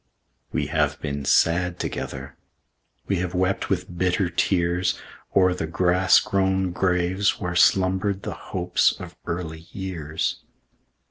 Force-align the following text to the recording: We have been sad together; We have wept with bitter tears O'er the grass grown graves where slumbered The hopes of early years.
We 0.51 0.65
have 0.65 0.99
been 0.99 1.25
sad 1.25 1.77
together; 1.79 2.35
We 3.05 3.17
have 3.17 3.35
wept 3.35 3.69
with 3.69 3.99
bitter 3.99 4.31
tears 4.31 4.99
O'er 5.35 5.53
the 5.53 5.67
grass 5.67 6.19
grown 6.19 6.71
graves 6.71 7.39
where 7.39 7.55
slumbered 7.55 8.23
The 8.23 8.33
hopes 8.49 8.93
of 8.99 9.15
early 9.27 9.67
years. 9.71 10.39